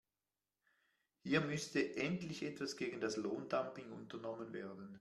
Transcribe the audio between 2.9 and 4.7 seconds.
das Lohndumping unternommen